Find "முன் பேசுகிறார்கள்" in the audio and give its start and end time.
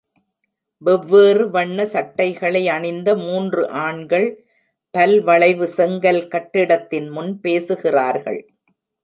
7.09-8.41